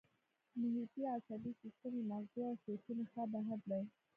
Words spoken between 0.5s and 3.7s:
محیطي عصبي سیستم له مغزو او شوکي نخاع بهر